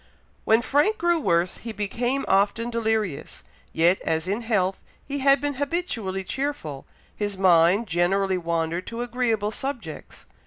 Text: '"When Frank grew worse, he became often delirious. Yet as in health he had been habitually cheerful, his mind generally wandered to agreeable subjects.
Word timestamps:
'"When 0.45 0.63
Frank 0.63 0.97
grew 0.97 1.19
worse, 1.19 1.57
he 1.57 1.71
became 1.71 2.25
often 2.27 2.71
delirious. 2.71 3.43
Yet 3.71 4.01
as 4.01 4.27
in 4.27 4.41
health 4.41 4.81
he 5.05 5.19
had 5.19 5.39
been 5.39 5.53
habitually 5.53 6.23
cheerful, 6.23 6.87
his 7.15 7.37
mind 7.37 7.85
generally 7.85 8.39
wandered 8.39 8.87
to 8.87 9.03
agreeable 9.03 9.51
subjects. 9.51 10.25